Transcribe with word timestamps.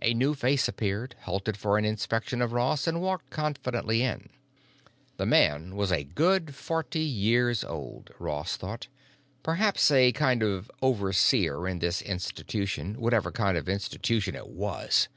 A 0.00 0.14
new 0.14 0.32
face 0.34 0.66
appeared, 0.66 1.14
halted 1.24 1.58
for 1.58 1.76
an 1.76 1.84
inspection 1.84 2.40
of 2.40 2.52
Ross, 2.52 2.86
and 2.86 3.02
walked 3.02 3.28
confidently 3.28 4.02
in. 4.02 4.30
The 5.18 5.26
man 5.26 5.76
was 5.76 5.92
a 5.92 6.04
good 6.04 6.54
forty 6.54 7.02
years 7.02 7.62
old, 7.64 8.08
Ross 8.18 8.56
thought; 8.56 8.86
perhaps 9.42 9.90
a 9.90 10.12
kind 10.12 10.42
of 10.42 10.70
overseer 10.80 11.68
in 11.68 11.80
this 11.80 12.00
institution—whatever 12.00 13.30
kind 13.30 13.58
of 13.58 13.68
institution 13.68 14.34
it 14.34 14.48
was. 14.48 15.08